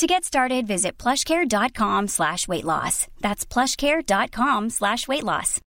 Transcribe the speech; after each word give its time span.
To 0.00 0.06
get 0.06 0.24
started, 0.24 0.66
visit 0.66 0.96
plushcare.com 0.96 2.08
slash 2.08 2.48
weight 2.48 2.64
loss. 2.64 3.06
That's 3.20 3.44
plushcare.com 3.44 4.70
slash 4.70 5.06
weight 5.06 5.24
loss. 5.24 5.60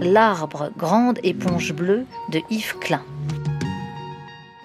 L'arbre 0.00 0.72
grande 0.78 1.18
éponge 1.22 1.74
bleue 1.74 2.06
de 2.30 2.40
Yves 2.48 2.72
Klein. 2.80 3.04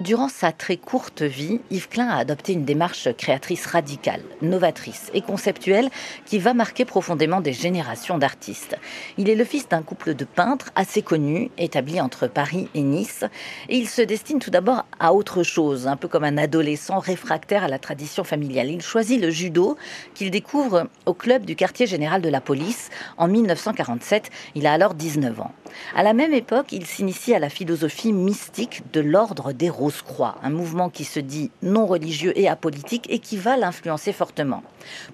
Durant 0.05 0.29
sa 0.29 0.51
très 0.51 0.77
courte 0.77 1.23
vie, 1.23 1.61
Yves 1.71 1.89
Klein 1.89 2.07
a 2.07 2.17
adopté 2.17 2.53
une 2.53 2.63
démarche 2.63 3.07
créatrice 3.17 3.65
radicale, 3.65 4.21
novatrice 4.43 5.09
et 5.15 5.21
conceptuelle 5.21 5.89
qui 6.27 6.37
va 6.37 6.53
marquer 6.53 6.85
profondément 6.85 7.41
des 7.41 7.53
générations 7.53 8.19
d'artistes. 8.19 8.77
Il 9.17 9.31
est 9.31 9.35
le 9.35 9.43
fils 9.43 9.67
d'un 9.67 9.81
couple 9.81 10.13
de 10.13 10.23
peintres 10.23 10.69
assez 10.75 11.01
connus, 11.01 11.49
établi 11.57 11.99
entre 11.99 12.27
Paris 12.27 12.69
et 12.75 12.83
Nice, 12.83 13.23
et 13.67 13.77
il 13.77 13.89
se 13.89 14.03
destine 14.03 14.37
tout 14.37 14.51
d'abord 14.51 14.85
à 14.99 15.11
autre 15.11 15.41
chose, 15.41 15.87
un 15.87 15.95
peu 15.95 16.07
comme 16.07 16.23
un 16.23 16.37
adolescent 16.37 16.99
réfractaire 16.99 17.63
à 17.63 17.67
la 17.67 17.79
tradition 17.79 18.23
familiale. 18.23 18.69
Il 18.69 18.83
choisit 18.83 19.19
le 19.19 19.31
judo 19.31 19.75
qu'il 20.13 20.29
découvre 20.29 20.87
au 21.07 21.15
club 21.15 21.45
du 21.45 21.55
quartier 21.55 21.87
général 21.87 22.21
de 22.21 22.29
la 22.29 22.41
police 22.41 22.91
en 23.17 23.27
1947. 23.27 24.29
Il 24.53 24.67
a 24.67 24.73
alors 24.73 24.93
19 24.93 25.41
ans. 25.41 25.51
À 25.95 26.03
la 26.03 26.13
même 26.13 26.33
époque, 26.33 26.71
il 26.71 26.85
s'initie 26.85 27.33
à 27.33 27.39
la 27.39 27.49
philosophie 27.49 28.13
mystique 28.13 28.83
de 28.93 29.01
l'ordre 29.01 29.53
des 29.53 29.69
Rose-Croix, 29.69 30.35
un 30.43 30.49
mouvement 30.49 30.89
qui 30.89 31.03
se 31.03 31.19
dit 31.19 31.51
non 31.61 31.85
religieux 31.85 32.33
et 32.37 32.47
apolitique 32.47 33.07
et 33.09 33.19
qui 33.19 33.37
va 33.37 33.57
l'influencer 33.57 34.13
fortement. 34.13 34.63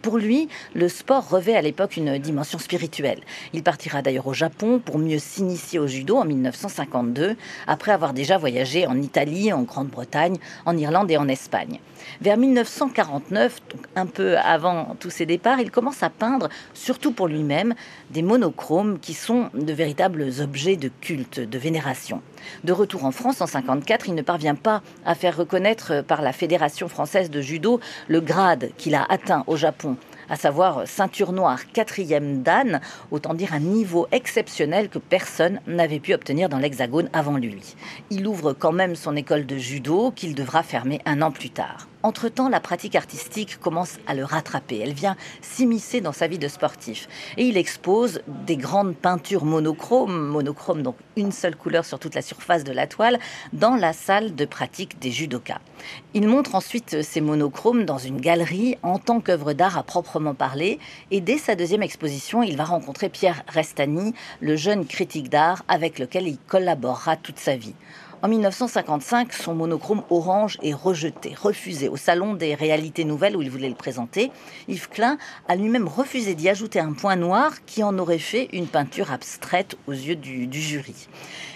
Pour 0.01 0.17
lui, 0.17 0.47
le 0.73 0.89
sport 0.89 1.29
revêt 1.29 1.55
à 1.55 1.61
l'époque 1.61 1.97
une 1.97 2.17
dimension 2.17 2.59
spirituelle. 2.59 3.21
Il 3.53 3.63
partira 3.63 4.01
d'ailleurs 4.01 4.27
au 4.27 4.33
Japon 4.33 4.79
pour 4.83 4.97
mieux 4.97 5.19
s'initier 5.19 5.79
au 5.79 5.87
judo 5.87 6.17
en 6.17 6.25
1952, 6.25 7.35
après 7.67 7.91
avoir 7.91 8.13
déjà 8.13 8.37
voyagé 8.37 8.87
en 8.87 9.01
Italie, 9.01 9.53
en 9.53 9.63
Grande-Bretagne, 9.63 10.37
en 10.65 10.77
Irlande 10.77 11.11
et 11.11 11.17
en 11.17 11.27
Espagne. 11.27 11.79
Vers 12.21 12.37
1949, 12.37 13.61
donc 13.69 13.81
un 13.95 14.05
peu 14.05 14.37
avant 14.37 14.95
tous 14.99 15.09
ses 15.09 15.25
départs, 15.25 15.59
il 15.59 15.71
commence 15.71 16.03
à 16.03 16.09
peindre, 16.09 16.49
surtout 16.73 17.11
pour 17.11 17.27
lui-même, 17.27 17.73
des 18.09 18.21
monochromes 18.21 18.99
qui 18.99 19.13
sont 19.13 19.49
de 19.53 19.73
véritables 19.73 20.27
objets 20.39 20.75
de 20.75 20.89
culte, 21.01 21.39
de 21.39 21.57
vénération. 21.57 22.21
De 22.63 22.73
retour 22.73 23.05
en 23.05 23.11
France 23.11 23.41
en 23.41 23.45
1954, 23.45 24.07
il 24.07 24.15
ne 24.15 24.21
parvient 24.21 24.55
pas 24.55 24.81
à 25.05 25.15
faire 25.15 25.37
reconnaître 25.37 26.01
par 26.01 26.21
la 26.21 26.33
Fédération 26.33 26.87
française 26.87 27.29
de 27.29 27.41
judo 27.41 27.79
le 28.07 28.21
grade 28.21 28.71
qu'il 28.77 28.95
a 28.95 29.05
atteint 29.09 29.43
au 29.47 29.55
Japon 29.55 29.97
à 30.31 30.37
savoir 30.37 30.87
ceinture 30.87 31.33
noire 31.33 31.71
quatrième 31.73 32.41
dan, 32.41 32.79
autant 33.11 33.33
dire 33.33 33.53
un 33.53 33.59
niveau 33.59 34.07
exceptionnel 34.13 34.87
que 34.87 34.97
personne 34.97 35.59
n'avait 35.67 35.99
pu 35.99 36.13
obtenir 36.13 36.47
dans 36.47 36.57
l'Hexagone 36.57 37.09
avant 37.11 37.35
lui. 37.35 37.75
Il 38.09 38.25
ouvre 38.25 38.53
quand 38.53 38.71
même 38.71 38.95
son 38.95 39.17
école 39.17 39.45
de 39.45 39.57
judo 39.57 40.11
qu'il 40.15 40.33
devra 40.33 40.63
fermer 40.63 41.01
un 41.05 41.21
an 41.21 41.31
plus 41.31 41.49
tard. 41.49 41.90
Entre-temps, 42.03 42.49
la 42.49 42.59
pratique 42.59 42.95
artistique 42.95 43.59
commence 43.59 43.97
à 44.07 44.13
le 44.13 44.23
rattraper. 44.23 44.79
Elle 44.79 44.93
vient 44.93 45.15
s'immiscer 45.41 46.01
dans 46.01 46.11
sa 46.11 46.27
vie 46.27 46.39
de 46.39 46.47
sportif. 46.47 47.07
Et 47.37 47.45
il 47.45 47.57
expose 47.57 48.21
des 48.27 48.57
grandes 48.57 48.95
peintures 48.95 49.45
monochromes, 49.45 50.27
monochromes 50.27 50.81
donc 50.81 50.95
une 51.15 51.31
seule 51.31 51.55
couleur 51.55 51.85
sur 51.85 51.99
toute 51.99 52.15
la 52.15 52.21
surface 52.21 52.63
de 52.63 52.71
la 52.71 52.87
toile, 52.87 53.19
dans 53.53 53.75
la 53.75 53.93
salle 53.93 54.35
de 54.35 54.45
pratique 54.45 54.99
des 54.99 55.11
judokas. 55.11 55.59
Il 56.13 56.27
montre 56.27 56.55
ensuite 56.55 57.03
ces 57.03 57.21
monochromes 57.21 57.85
dans 57.85 57.97
une 57.97 58.19
galerie 58.19 58.77
en 58.81 58.97
tant 58.97 59.19
qu'œuvre 59.19 59.53
d'art 59.53 59.77
à 59.77 59.83
proprement 59.83 60.33
parler. 60.33 60.79
Et 61.11 61.21
dès 61.21 61.37
sa 61.37 61.55
deuxième 61.55 61.83
exposition, 61.83 62.41
il 62.41 62.57
va 62.57 62.63
rencontrer 62.63 63.09
Pierre 63.09 63.43
Restani, 63.47 64.13
le 64.39 64.55
jeune 64.55 64.85
critique 64.85 65.29
d'art 65.29 65.63
avec 65.67 65.99
lequel 65.99 66.27
il 66.27 66.37
collaborera 66.37 67.15
toute 67.15 67.39
sa 67.39 67.55
vie. 67.55 67.75
En 68.23 68.27
1955, 68.27 69.33
son 69.33 69.55
monochrome 69.55 70.03
orange 70.11 70.59
est 70.61 70.75
rejeté, 70.75 71.33
refusé 71.33 71.89
au 71.89 71.97
Salon 71.97 72.35
des 72.35 72.53
réalités 72.53 73.03
nouvelles 73.03 73.35
où 73.35 73.41
il 73.41 73.49
voulait 73.49 73.67
le 73.67 73.73
présenter. 73.73 74.31
Yves 74.67 74.89
Klein 74.89 75.17
a 75.47 75.55
lui-même 75.55 75.87
refusé 75.87 76.35
d'y 76.35 76.47
ajouter 76.47 76.79
un 76.79 76.93
point 76.93 77.15
noir 77.15 77.65
qui 77.65 77.81
en 77.81 77.97
aurait 77.97 78.19
fait 78.19 78.49
une 78.53 78.67
peinture 78.67 79.11
abstraite 79.11 79.75
aux 79.87 79.93
yeux 79.93 80.15
du, 80.15 80.45
du 80.45 80.61
jury. 80.61 81.07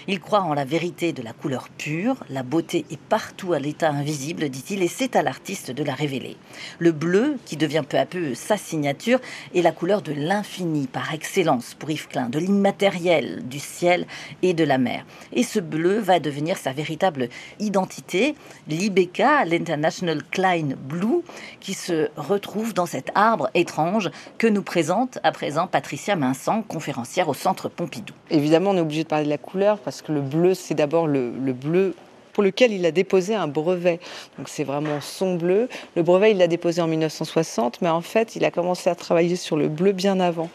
Il 0.08 0.18
croit 0.18 0.42
en 0.42 0.54
la 0.54 0.64
vérité 0.64 1.12
de 1.12 1.22
la 1.22 1.32
couleur 1.32 1.68
pure, 1.68 2.16
la 2.30 2.42
beauté 2.42 2.84
est 2.90 2.98
partout 2.98 3.52
à 3.52 3.60
l'état 3.60 3.90
invisible, 3.90 4.48
dit-il, 4.48 4.82
et 4.82 4.88
c'est 4.88 5.14
à 5.14 5.22
l'artiste 5.22 5.70
de 5.70 5.84
la 5.84 5.94
révéler. 5.94 6.36
Le 6.78 6.90
bleu, 6.90 7.36
qui 7.44 7.56
devient 7.56 7.82
peu 7.88 7.98
à 7.98 8.06
peu 8.06 8.34
sa 8.34 8.56
signature, 8.56 9.20
est 9.54 9.62
la 9.62 9.72
couleur 9.72 10.02
de 10.02 10.12
l'infini 10.12 10.88
par 10.88 11.14
excellence 11.14 11.74
pour 11.74 11.90
Yves 11.90 12.08
Klein, 12.08 12.28
de 12.28 12.40
l'immatériel, 12.40 13.46
du 13.46 13.60
ciel 13.60 14.06
et 14.42 14.52
de 14.54 14.64
la 14.64 14.78
mer. 14.78 15.04
Et 15.32 15.44
ce 15.44 15.60
bleu 15.60 15.98
va 15.98 16.20
devenir 16.20 16.55
sa 16.58 16.72
véritable 16.72 17.28
identité, 17.58 18.34
l'IBK, 18.68 19.22
l'International 19.46 20.22
Klein 20.30 20.68
Blue, 20.76 21.22
qui 21.60 21.74
se 21.74 22.08
retrouve 22.16 22.74
dans 22.74 22.86
cet 22.86 23.10
arbre 23.14 23.50
étrange 23.54 24.10
que 24.38 24.46
nous 24.46 24.62
présente 24.62 25.18
à 25.22 25.32
présent 25.32 25.66
Patricia 25.66 26.16
Mincent, 26.16 26.62
conférencière 26.62 27.28
au 27.28 27.34
Centre 27.34 27.68
Pompidou. 27.68 28.14
Évidemment, 28.30 28.70
on 28.70 28.76
est 28.76 28.80
obligé 28.80 29.04
de 29.04 29.08
parler 29.08 29.24
de 29.24 29.30
la 29.30 29.38
couleur 29.38 29.78
parce 29.78 30.02
que 30.02 30.12
le 30.12 30.20
bleu, 30.20 30.54
c'est 30.54 30.74
d'abord 30.74 31.06
le, 31.06 31.30
le 31.30 31.52
bleu 31.52 31.94
pour 32.36 32.42
lequel 32.42 32.70
il 32.70 32.84
a 32.84 32.90
déposé 32.90 33.34
un 33.34 33.48
brevet. 33.48 33.98
Donc 34.36 34.50
c'est 34.50 34.62
vraiment 34.62 35.00
son 35.00 35.36
bleu. 35.36 35.70
Le 35.94 36.02
brevet, 36.02 36.32
il 36.32 36.36
l'a 36.36 36.48
déposé 36.48 36.82
en 36.82 36.86
1960, 36.86 37.80
mais 37.80 37.88
en 37.88 38.02
fait, 38.02 38.36
il 38.36 38.44
a 38.44 38.50
commencé 38.50 38.90
à 38.90 38.94
travailler 38.94 39.36
sur 39.36 39.56
le 39.56 39.68
bleu 39.68 39.92
bien 39.92 40.20
avant. 40.20 40.50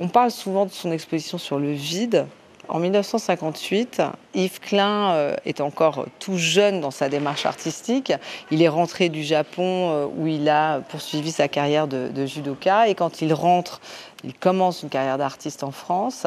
On 0.00 0.08
parle 0.08 0.32
souvent 0.32 0.66
de 0.66 0.72
son 0.72 0.90
exposition 0.90 1.38
sur 1.38 1.60
le 1.60 1.70
vide. 1.70 2.26
En 2.68 2.80
1958, 2.80 4.02
Yves 4.34 4.60
Klein 4.60 5.12
euh, 5.12 5.36
est 5.44 5.60
encore 5.60 6.06
tout 6.18 6.36
jeune 6.36 6.80
dans 6.80 6.90
sa 6.90 7.08
démarche 7.08 7.46
artistique. 7.46 8.12
Il 8.50 8.60
est 8.60 8.68
rentré 8.68 9.08
du 9.08 9.22
Japon 9.22 9.62
euh, 9.62 10.06
où 10.16 10.26
il 10.26 10.48
a 10.48 10.80
poursuivi 10.80 11.30
sa 11.30 11.46
carrière 11.46 11.86
de, 11.86 12.26
judoka 12.26 12.88
et 12.88 12.96
quand 12.96 13.22
il 13.22 13.32
rentre, 13.32 13.80
il 14.24 14.34
commence 14.34 14.82
une 14.82 14.88
carrière 14.88 15.16
d'artiste 15.16 15.62
en 15.62 15.70
France. 15.70 16.26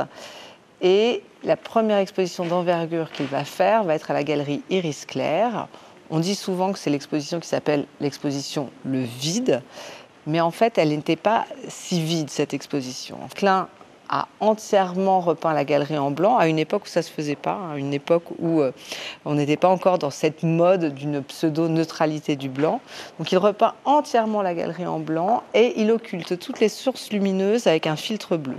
Et 0.82 1.24
la 1.44 1.58
première 1.58 1.98
exposition 1.98 2.46
d'envergure 2.46 3.12
qu'il 3.12 3.26
va 3.26 3.44
faire 3.44 3.84
va 3.84 3.96
être 3.96 4.12
à 4.12 4.14
la 4.14 4.24
galerie 4.24 4.62
Iris 4.70 5.06
Claire. 5.06 5.68
On 6.10 6.20
dit 6.20 6.36
souvent 6.36 6.72
que 6.72 6.80
c'est 6.80 6.90
l'exposition 6.90 7.42
qui 7.42 7.50
s'appelle 7.50 7.86
l'exposition 8.00 8.70
Le 8.86 9.02
Vide, 9.02 9.62
mais 10.26 10.40
en 10.40 10.52
fait, 10.52 10.78
elle 10.78 10.90
n'était 10.90 11.16
pas 11.16 11.46
si 11.68 12.02
vide, 12.02 12.30
cette 12.30 12.54
exposition. 12.54 13.18
Klein 13.36 13.68
a 14.10 14.28
entièrement 14.40 15.20
repeint 15.20 15.54
la 15.54 15.64
galerie 15.64 15.98
en 15.98 16.12
blanc 16.12 16.38
à 16.38 16.48
une 16.48 16.60
époque 16.60 16.86
où 16.86 16.88
ça 16.88 17.02
se 17.02 17.12
faisait 17.12 17.36
pas, 17.36 17.60
à 17.74 17.78
une 17.78 17.94
époque 17.94 18.24
où 18.40 18.62
euh, 18.62 18.72
on 19.26 19.36
n'était 19.36 19.58
pas 19.58 19.70
encore 19.70 20.00
dans 20.00 20.10
cette 20.10 20.44
mode 20.44 20.94
d'une 20.94 21.22
pseudo-neutralité 21.24 22.36
du 22.36 22.50
blanc. 22.50 22.82
Donc 23.20 23.32
il 23.32 23.38
repeint 23.38 23.76
entièrement 23.86 24.42
la 24.42 24.54
galerie 24.54 24.88
en 24.88 25.00
blanc 25.00 25.44
et 25.54 25.80
il 25.80 25.92
occulte 25.92 26.40
toutes 26.40 26.60
les 26.60 26.70
sources 26.70 27.12
lumineuses 27.12 27.68
avec 27.68 27.88
un 27.88 27.96
filtre 27.96 28.36
bleu. 28.36 28.58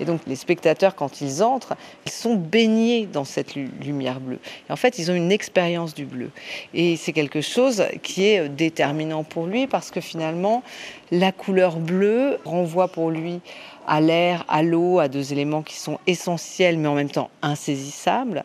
Et 0.00 0.04
donc 0.04 0.20
les 0.26 0.36
spectateurs, 0.36 0.94
quand 0.94 1.20
ils 1.20 1.42
entrent, 1.42 1.74
ils 2.06 2.12
sont 2.12 2.34
baignés 2.34 3.06
dans 3.06 3.24
cette 3.24 3.54
lumière 3.54 4.20
bleue. 4.20 4.38
Et 4.68 4.72
en 4.72 4.76
fait, 4.76 4.98
ils 4.98 5.10
ont 5.10 5.14
une 5.14 5.32
expérience 5.32 5.94
du 5.94 6.04
bleu. 6.04 6.30
Et 6.74 6.96
c'est 6.96 7.12
quelque 7.12 7.40
chose 7.40 7.84
qui 8.02 8.26
est 8.26 8.48
déterminant 8.48 9.24
pour 9.24 9.46
lui 9.46 9.66
parce 9.66 9.90
que 9.90 10.00
finalement, 10.00 10.62
la 11.10 11.32
couleur 11.32 11.76
bleue 11.76 12.38
renvoie 12.44 12.88
pour 12.88 13.10
lui 13.10 13.40
à 13.88 14.00
l'air, 14.00 14.44
à 14.48 14.62
l'eau, 14.62 14.98
à 14.98 15.08
deux 15.08 15.32
éléments 15.32 15.62
qui 15.62 15.76
sont 15.76 15.98
essentiels 16.06 16.78
mais 16.78 16.88
en 16.88 16.94
même 16.94 17.10
temps 17.10 17.30
insaisissables. 17.42 18.44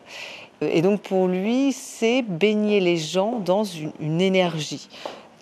Et 0.62 0.82
donc 0.82 1.02
pour 1.02 1.28
lui, 1.28 1.72
c'est 1.72 2.22
baigner 2.22 2.80
les 2.80 2.96
gens 2.96 3.38
dans 3.38 3.64
une, 3.64 4.20
énergie 4.20 4.88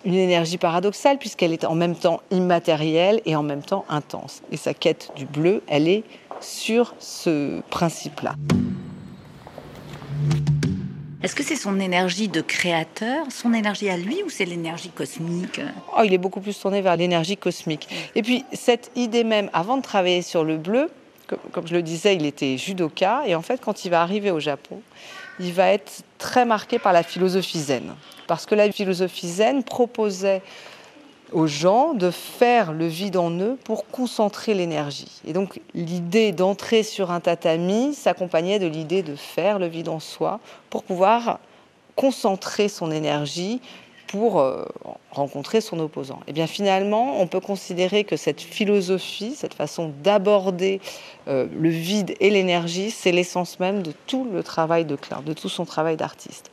une 0.05 0.15
énergie 0.15 0.57
paradoxale 0.57 1.17
puisqu'elle 1.17 1.53
est 1.53 1.63
en 1.63 1.75
même 1.75 1.95
temps 1.95 2.21
immatérielle 2.29 3.21
et 3.25 3.35
en 3.35 3.43
même 3.43 3.63
temps 3.63 3.85
intense. 3.87 4.41
Et 4.51 4.57
sa 4.57 4.73
quête 4.73 5.11
du 5.15 5.25
bleu, 5.25 5.63
elle 5.67 5.87
est 5.87 6.03
sur 6.41 6.93
ce 6.99 7.61
principe-là. 7.69 8.35
Est-ce 11.23 11.35
que 11.35 11.43
c'est 11.43 11.55
son 11.55 11.79
énergie 11.79 12.27
de 12.27 12.41
créateur, 12.41 13.27
son 13.29 13.53
énergie 13.53 13.89
à 13.89 13.95
lui, 13.95 14.21
ou 14.25 14.29
c'est 14.29 14.43
l'énergie 14.43 14.89
cosmique? 14.89 15.61
Oh, 15.97 16.01
Il 16.03 16.13
est 16.13 16.17
beaucoup 16.17 16.41
plus 16.41 16.59
tourné 16.59 16.81
vers 16.81 16.97
l'énergie 16.97 17.37
cosmique. 17.37 17.87
Et 18.13 18.21
puis, 18.21 18.43
cette 18.51 18.91
idée 18.97 19.23
même, 19.23 19.49
avant 19.53 19.77
de 19.77 19.81
travailler 19.81 20.21
sur 20.21 20.43
le 20.43 20.57
bleu, 20.57 20.89
comme 21.53 21.65
je 21.65 21.75
le 21.75 21.81
disais, 21.81 22.17
il 22.17 22.25
était 22.25 22.57
judoka, 22.57 23.23
et 23.25 23.35
en 23.35 23.41
fait, 23.41 23.61
quand 23.63 23.85
il 23.85 23.89
va 23.89 24.01
arriver 24.01 24.31
au 24.31 24.41
Japon, 24.41 24.81
il 25.39 25.53
va 25.53 25.69
être 25.69 26.03
très 26.17 26.43
marqué 26.43 26.77
par 26.77 26.91
la 26.91 27.03
philosophie 27.03 27.59
zen. 27.59 27.95
Parce 28.27 28.45
que 28.45 28.53
la 28.53 28.69
philosophie 28.69 29.29
zen 29.29 29.63
proposait 29.63 30.41
aux 31.33 31.47
gens 31.47 31.93
de 31.93 32.11
faire 32.11 32.73
le 32.73 32.87
vide 32.87 33.17
en 33.17 33.31
eux 33.31 33.57
pour 33.63 33.87
concentrer 33.87 34.53
l'énergie. 34.53 35.21
Et 35.25 35.33
donc 35.33 35.59
l'idée 35.73 36.31
d'entrer 36.31 36.83
sur 36.83 37.11
un 37.11 37.19
tatami 37.19 37.93
s'accompagnait 37.93 38.59
de 38.59 38.67
l'idée 38.67 39.03
de 39.03 39.15
faire 39.15 39.59
le 39.59 39.67
vide 39.67 39.89
en 39.89 39.99
soi 39.99 40.39
pour 40.69 40.83
pouvoir 40.83 41.39
concentrer 41.95 42.69
son 42.69 42.91
énergie 42.91 43.61
pour 44.07 44.39
euh, 44.39 44.65
rencontrer 45.09 45.59
son 45.59 45.79
opposant. 45.79 46.19
Et 46.19 46.29
eh 46.29 46.33
bien 46.33 46.45
finalement, 46.45 47.19
on 47.19 47.25
peut 47.25 47.39
considérer 47.39 48.03
que 48.03 48.15
cette 48.15 48.41
philosophie, 48.41 49.33
cette 49.35 49.55
façon 49.55 49.91
d'aborder 50.03 50.81
euh, 51.27 51.47
le 51.51 51.69
vide 51.69 52.13
et 52.19 52.29
l'énergie, 52.29 52.91
c'est 52.91 53.11
l'essence 53.11 53.59
même 53.59 53.81
de 53.81 53.91
tout 54.05 54.27
le 54.31 54.43
travail 54.43 54.85
de 54.85 54.95
Klein, 54.95 55.23
de 55.25 55.33
tout 55.33 55.49
son 55.49 55.65
travail 55.65 55.97
d'artiste. 55.97 56.51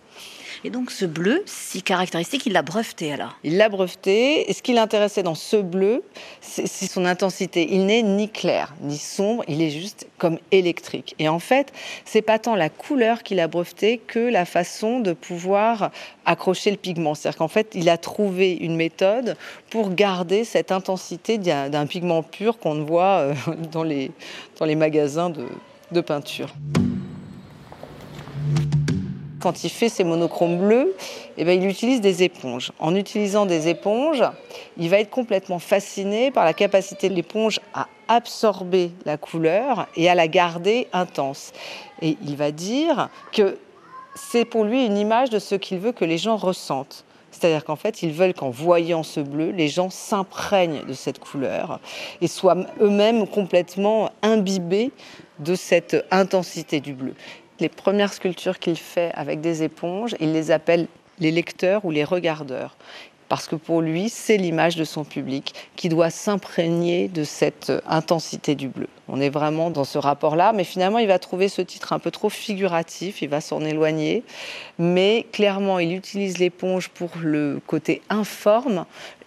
Et 0.62 0.70
donc 0.70 0.90
ce 0.90 1.06
bleu, 1.06 1.42
si 1.46 1.82
caractéristique, 1.82 2.44
il 2.44 2.52
l'a 2.52 2.62
breveté 2.62 3.12
alors? 3.12 3.38
Il 3.44 3.56
l'a 3.56 3.70
breveté. 3.70 4.50
Et 4.50 4.52
ce 4.52 4.62
qui 4.62 4.74
l'intéressait 4.74 5.22
dans 5.22 5.34
ce 5.34 5.56
bleu, 5.56 6.02
c'est 6.40 6.66
son 6.66 7.06
intensité. 7.06 7.66
Il 7.70 7.86
n'est 7.86 8.02
ni 8.02 8.28
clair, 8.28 8.74
ni 8.82 8.98
sombre, 8.98 9.42
il 9.48 9.62
est 9.62 9.70
juste 9.70 10.06
comme 10.18 10.38
électrique. 10.50 11.14
Et 11.18 11.28
en 11.28 11.38
fait, 11.38 11.72
c'est 12.04 12.20
pas 12.20 12.38
tant 12.38 12.54
la 12.56 12.68
couleur 12.68 13.22
qu'il 13.22 13.40
a 13.40 13.48
breveté 13.48 13.98
que 13.98 14.18
la 14.18 14.44
façon 14.44 15.00
de 15.00 15.14
pouvoir 15.14 15.90
accrocher 16.26 16.70
le 16.70 16.76
pigment. 16.76 17.14
C'est-à-dire 17.14 17.38
qu'en 17.38 17.48
fait, 17.48 17.70
il 17.74 17.88
a 17.88 17.96
trouvé 17.96 18.52
une 18.52 18.76
méthode 18.76 19.36
pour 19.70 19.94
garder 19.94 20.44
cette 20.44 20.72
intensité 20.72 21.38
d'un 21.38 21.86
pigment 21.86 22.22
pur 22.22 22.58
qu'on 22.58 22.74
ne 22.74 22.84
voit 22.84 23.20
euh, 23.20 23.34
dans 23.72 23.82
les, 23.82 24.10
dans 24.58 24.66
les 24.66 24.76
magasins 24.76 25.30
de, 25.30 25.46
de 25.90 26.00
peinture 26.02 26.54
quand 29.40 29.64
il 29.64 29.70
fait 29.70 29.88
ses 29.88 30.04
monochromes 30.04 30.58
bleus, 30.58 30.94
eh 31.36 31.44
bien, 31.44 31.54
il 31.54 31.66
utilise 31.66 32.00
des 32.00 32.22
éponges. 32.22 32.72
En 32.78 32.94
utilisant 32.94 33.46
des 33.46 33.68
éponges, 33.68 34.22
il 34.76 34.88
va 34.90 35.00
être 35.00 35.10
complètement 35.10 35.58
fasciné 35.58 36.30
par 36.30 36.44
la 36.44 36.52
capacité 36.52 37.08
de 37.08 37.14
l'éponge 37.14 37.60
à 37.74 37.88
absorber 38.08 38.92
la 39.04 39.16
couleur 39.16 39.86
et 39.96 40.08
à 40.08 40.14
la 40.14 40.28
garder 40.28 40.88
intense. 40.92 41.52
Et 42.02 42.16
il 42.22 42.36
va 42.36 42.52
dire 42.52 43.08
que 43.32 43.58
c'est 44.14 44.44
pour 44.44 44.64
lui 44.64 44.84
une 44.84 44.98
image 44.98 45.30
de 45.30 45.38
ce 45.38 45.54
qu'il 45.54 45.78
veut 45.78 45.92
que 45.92 46.04
les 46.04 46.18
gens 46.18 46.36
ressentent. 46.36 47.04
C'est-à-dire 47.30 47.64
qu'en 47.64 47.76
fait, 47.76 48.02
ils 48.02 48.12
veulent 48.12 48.34
qu'en 48.34 48.50
voyant 48.50 49.04
ce 49.04 49.20
bleu, 49.20 49.50
les 49.50 49.68
gens 49.68 49.88
s'imprègnent 49.88 50.84
de 50.84 50.92
cette 50.92 51.20
couleur 51.20 51.78
et 52.20 52.26
soient 52.26 52.56
eux-mêmes 52.80 53.28
complètement 53.28 54.10
imbibés 54.22 54.90
de 55.38 55.54
cette 55.54 56.04
intensité 56.10 56.80
du 56.80 56.92
bleu 56.92 57.14
les 57.60 57.68
premières 57.68 58.12
sculptures 58.12 58.58
qu'il 58.58 58.76
fait 58.76 59.12
avec 59.14 59.40
des 59.40 59.62
éponges, 59.62 60.16
il 60.20 60.32
les 60.32 60.50
appelle 60.50 60.86
les 61.18 61.30
lecteurs 61.30 61.84
ou 61.84 61.90
les 61.90 62.04
regardeurs. 62.04 62.76
Parce 63.28 63.46
que 63.46 63.54
pour 63.54 63.80
lui, 63.80 64.08
c'est 64.08 64.38
l'image 64.38 64.74
de 64.74 64.82
son 64.82 65.04
public 65.04 65.54
qui 65.76 65.88
doit 65.88 66.10
s'imprégner 66.10 67.06
de 67.06 67.22
cette 67.22 67.72
intensité 67.86 68.56
du 68.56 68.66
bleu. 68.66 68.88
On 69.06 69.20
est 69.20 69.30
vraiment 69.30 69.70
dans 69.70 69.84
ce 69.84 69.98
rapport-là, 69.98 70.52
mais 70.52 70.64
finalement, 70.64 70.98
il 70.98 71.06
va 71.06 71.20
trouver 71.20 71.48
ce 71.48 71.62
titre 71.62 71.92
un 71.92 72.00
peu 72.00 72.10
trop 72.10 72.28
figuratif, 72.28 73.22
il 73.22 73.28
va 73.28 73.40
s'en 73.40 73.60
éloigner. 73.60 74.24
Mais 74.80 75.26
clairement, 75.30 75.78
il 75.78 75.94
utilise 75.94 76.38
l'éponge 76.38 76.88
pour 76.88 77.10
le 77.22 77.60
côté 77.68 78.02
informe 78.10 78.84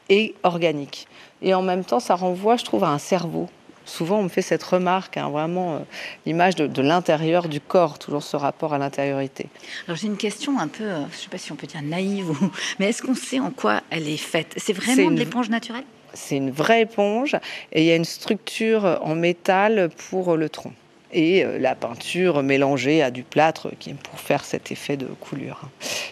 et 0.09 0.35
organique. 0.43 1.07
Et 1.41 1.53
en 1.53 1.61
même 1.61 1.85
temps, 1.85 2.01
ça 2.01 2.15
renvoie, 2.15 2.57
je 2.57 2.65
trouve, 2.65 2.83
à 2.83 2.89
un 2.89 2.99
cerveau 2.99 3.47
souvent 3.85 4.19
on 4.19 4.23
me 4.23 4.29
fait 4.29 4.41
cette 4.41 4.63
remarque, 4.63 5.17
hein, 5.17 5.29
vraiment 5.29 5.75
euh, 5.75 5.79
l'image 6.25 6.55
de, 6.55 6.81
l'intérieur 6.81 7.47
du 7.47 7.59
corps, 7.59 7.99
toujours 7.99 8.23
ce 8.23 8.37
rapport 8.37 8.73
à 8.73 8.77
l'intériorité. 8.77 9.47
Alors 9.87 9.97
j'ai 9.97 10.07
une 10.07 10.17
question 10.17 10.59
un 10.59 10.67
peu, 10.67 10.83
euh, 10.83 11.01
je 11.11 11.17
ne 11.17 11.21
sais 11.21 11.29
pas 11.29 11.37
si 11.37 11.51
on 11.51 11.55
peut 11.55 11.67
dire 11.67 11.81
naïve, 11.81 12.31
mais 12.79 12.89
est-ce 12.89 13.01
qu'on 13.01 13.15
sait 13.15 13.39
en 13.39 13.51
quoi 13.51 13.81
elle 13.89 14.07
est 14.07 14.17
faite? 14.17 14.53
C'est 14.57 14.73
vraiment 14.73 15.11
de 15.11 15.17
l'éponge 15.17 15.49
naturelle? 15.49 15.85
C'est 16.13 16.37
une 16.37 16.51
vraie 16.51 16.81
éponge 16.81 17.35
et 17.71 17.81
il 17.81 17.87
y 17.87 17.91
a 17.91 17.95
une 17.95 18.05
structure 18.05 18.99
en 19.01 19.15
métal 19.15 19.89
pour 20.09 20.37
le 20.37 20.47
tronc 20.47 20.73
et 21.13 21.45
euh, 21.45 21.57
la 21.59 21.75
peinture 21.75 22.43
mélangée 22.43 23.01
à 23.01 23.11
du 23.11 23.23
plâtre 23.23 23.69
qui, 23.79 23.93
pour 23.93 24.19
faire 24.19 24.43
cet 24.43 24.71
effet 24.71 24.97
de 24.97 25.05
coulure. 25.05 25.61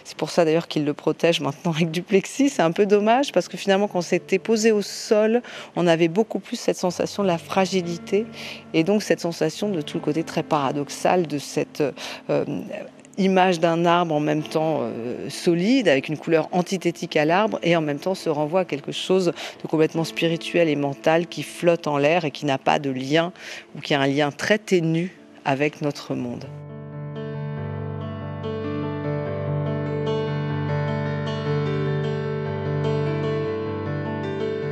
C'est 0.04 0.16
pour 0.16 0.30
ça 0.30 0.44
d'ailleurs 0.44 0.68
qu'il 0.68 0.84
le 0.84 0.94
protège 0.94 1.40
maintenant 1.40 1.72
avec 1.72 1.90
du 1.90 2.02
plexi. 2.02 2.48
C'est 2.48 2.62
un 2.62 2.72
peu 2.72 2.86
dommage 2.86 3.32
parce 3.32 3.48
que 3.48 3.56
finalement 3.56 3.88
quand 3.88 4.02
c'était 4.02 4.38
posé 4.38 4.72
au 4.72 4.82
sol, 4.82 5.42
on 5.76 5.86
avait 5.86 6.08
beaucoup 6.08 6.38
plus 6.38 6.56
cette 6.56 6.76
sensation 6.76 7.22
de 7.22 7.28
la 7.28 7.38
fragilité 7.38 8.26
et 8.74 8.84
donc 8.84 9.02
cette 9.02 9.20
sensation 9.20 9.68
de 9.68 9.80
tout 9.82 9.98
le 9.98 10.02
côté 10.02 10.22
très 10.24 10.42
paradoxal 10.42 11.26
de 11.26 11.38
cette 11.38 11.82
euh, 12.30 12.44
image 13.18 13.60
d'un 13.60 13.84
arbre 13.84 14.14
en 14.14 14.20
même 14.20 14.42
temps 14.42 14.80
euh, 14.82 15.28
solide, 15.28 15.88
avec 15.88 16.08
une 16.08 16.16
couleur 16.16 16.48
antithétique 16.52 17.16
à 17.16 17.24
l'arbre, 17.24 17.58
et 17.62 17.76
en 17.76 17.80
même 17.80 17.98
temps 17.98 18.14
se 18.14 18.28
renvoie 18.28 18.60
à 18.60 18.64
quelque 18.64 18.92
chose 18.92 19.32
de 19.62 19.68
complètement 19.68 20.04
spirituel 20.04 20.68
et 20.68 20.76
mental 20.76 21.26
qui 21.26 21.42
flotte 21.42 21.86
en 21.86 21.98
l'air 21.98 22.24
et 22.24 22.30
qui 22.30 22.46
n'a 22.46 22.58
pas 22.58 22.78
de 22.78 22.90
lien, 22.90 23.32
ou 23.76 23.80
qui 23.80 23.94
a 23.94 24.00
un 24.00 24.06
lien 24.06 24.30
très 24.30 24.58
ténu 24.58 25.16
avec 25.44 25.82
notre 25.82 26.14
monde. 26.14 26.44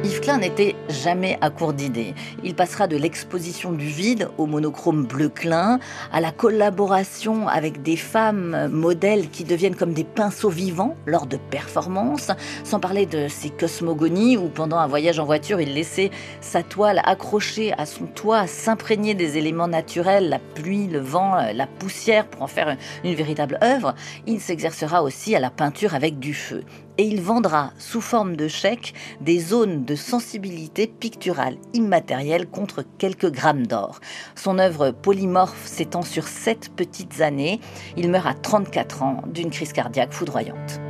Yves 0.02 0.20
Klein 0.20 0.38
n'était 0.38 0.76
jamais 0.88 1.36
à 1.42 1.50
court 1.50 1.74
d'idées. 1.74 2.14
Il 2.42 2.54
passera 2.54 2.86
de 2.86 2.96
l'exposition 2.96 3.70
du 3.72 3.84
vide 3.84 4.30
au 4.38 4.46
monochrome 4.46 5.04
bleu 5.04 5.28
Klein, 5.28 5.78
à 6.10 6.22
la 6.22 6.32
collaboration 6.32 7.46
avec 7.48 7.82
des 7.82 7.96
femmes 7.96 8.68
modèles 8.68 9.28
qui 9.28 9.44
deviennent 9.44 9.76
comme 9.76 9.92
des 9.92 10.04
pinceaux 10.04 10.48
vivants 10.48 10.96
lors 11.04 11.26
de 11.26 11.36
performances, 11.36 12.30
sans 12.64 12.80
parler 12.80 13.04
de 13.04 13.28
ses 13.28 13.50
cosmogonies 13.50 14.38
où 14.38 14.48
pendant 14.48 14.78
un 14.78 14.86
voyage 14.86 15.18
en 15.18 15.26
voiture, 15.26 15.60
il 15.60 15.74
laissait 15.74 16.10
sa 16.40 16.62
toile 16.62 17.02
accrochée 17.04 17.74
à 17.76 17.84
son 17.84 18.06
toit, 18.06 18.46
s'imprégner 18.46 19.12
des 19.12 19.36
éléments 19.36 19.68
naturels, 19.68 20.30
la 20.30 20.38
pluie, 20.38 20.86
le 20.86 21.00
vent, 21.00 21.36
la 21.52 21.66
poussière 21.66 22.26
pour 22.26 22.40
en 22.40 22.46
faire 22.46 22.74
une 23.04 23.14
véritable 23.14 23.58
œuvre. 23.62 23.94
Il 24.26 24.40
s'exercera 24.40 25.02
aussi 25.02 25.36
à 25.36 25.40
la 25.40 25.50
peinture 25.50 25.94
avec 25.94 26.18
du 26.18 26.32
feu 26.32 26.64
et 27.00 27.04
il 27.04 27.22
vendra 27.22 27.72
sous 27.78 28.02
forme 28.02 28.36
de 28.36 28.46
chèque 28.46 28.92
des 29.22 29.40
zones 29.40 29.86
de 29.86 29.94
sensibilité 29.94 30.86
picturale 30.86 31.56
immatérielle 31.72 32.46
contre 32.46 32.84
quelques 32.98 33.30
grammes 33.30 33.66
d'or. 33.66 34.00
Son 34.36 34.58
œuvre 34.58 34.90
polymorphe 34.90 35.66
s'étend 35.66 36.02
sur 36.02 36.28
sept 36.28 36.70
petites 36.76 37.22
années. 37.22 37.58
Il 37.96 38.10
meurt 38.10 38.26
à 38.26 38.34
34 38.34 39.02
ans 39.02 39.22
d'une 39.32 39.48
crise 39.48 39.72
cardiaque 39.72 40.12
foudroyante. 40.12 40.89